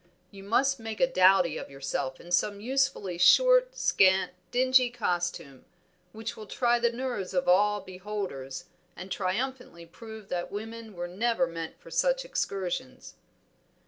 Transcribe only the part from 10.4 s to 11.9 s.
women were never meant